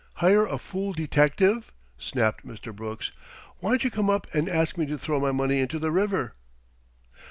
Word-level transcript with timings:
Hire 0.15 0.47
a 0.47 0.57
fool 0.57 0.93
detective?" 0.93 1.71
snapped 1.99 2.43
Mr. 2.43 2.75
Brooks. 2.75 3.11
"Why'n't 3.59 3.83
you 3.83 3.91
come 3.91 4.09
up 4.09 4.25
and 4.33 4.49
ask 4.49 4.75
me 4.75 4.87
to 4.87 4.97
throw 4.97 5.19
my 5.19 5.31
money 5.31 5.59
into 5.59 5.77
the 5.77 5.91
river?" 5.91 6.33